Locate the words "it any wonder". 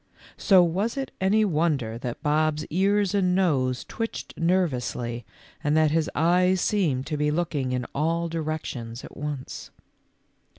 0.97-1.99